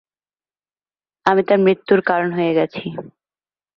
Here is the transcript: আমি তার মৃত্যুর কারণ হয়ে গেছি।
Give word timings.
আমি 1.25 1.41
তার 1.47 1.59
মৃত্যুর 1.65 1.99
কারণ 2.01 2.29
হয়ে 2.31 2.53
গেছি। 2.53 2.83